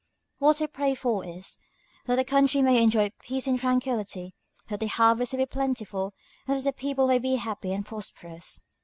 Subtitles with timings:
[0.39, 1.59] What I pray for is,
[2.07, 4.33] that the country may enjoy peace and tranquillity,
[4.67, 6.15] that the harvest may be plentiful,
[6.47, 8.61] and that the people may be happy and prosperous."